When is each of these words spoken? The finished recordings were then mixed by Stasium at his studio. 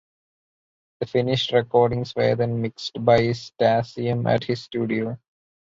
The 0.99 1.05
finished 1.05 1.51
recordings 1.51 2.15
were 2.15 2.33
then 2.33 2.59
mixed 2.59 2.93
by 3.05 3.19
Stasium 3.33 4.27
at 4.27 4.45
his 4.45 4.63
studio. 4.63 5.19